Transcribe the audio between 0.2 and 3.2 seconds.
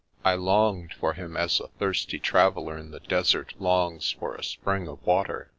I longed for him as a thirsty trav eller in the